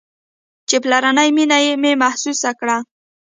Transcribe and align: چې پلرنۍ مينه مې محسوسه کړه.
چې 0.67 0.75
پلرنۍ 0.83 1.29
مينه 1.37 1.57
مې 1.81 1.91
محسوسه 2.03 2.51
کړه. 2.59 2.77